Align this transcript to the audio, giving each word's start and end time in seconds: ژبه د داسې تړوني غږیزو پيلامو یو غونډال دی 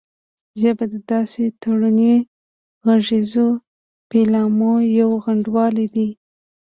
ژبه 0.61 0.85
د 0.93 0.95
داسې 1.11 1.43
تړوني 1.61 2.15
غږیزو 2.85 3.47
پيلامو 4.09 4.73
یو 4.99 5.09
غونډال 5.23 5.75
دی 5.93 6.09